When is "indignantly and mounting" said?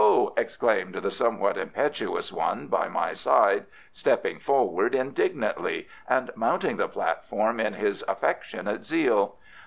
4.95-6.77